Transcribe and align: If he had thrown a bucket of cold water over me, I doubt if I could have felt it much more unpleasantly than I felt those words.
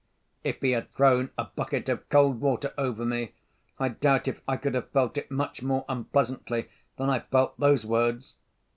If 0.43 0.61
he 0.61 0.71
had 0.71 0.91
thrown 0.95 1.29
a 1.37 1.43
bucket 1.43 1.87
of 1.87 2.09
cold 2.09 2.41
water 2.41 2.73
over 2.75 3.05
me, 3.05 3.33
I 3.77 3.89
doubt 3.89 4.27
if 4.27 4.41
I 4.47 4.57
could 4.57 4.73
have 4.73 4.89
felt 4.89 5.15
it 5.15 5.29
much 5.29 5.61
more 5.61 5.85
unpleasantly 5.87 6.69
than 6.97 7.07
I 7.11 7.19
felt 7.19 7.59
those 7.59 7.85
words. 7.85 8.33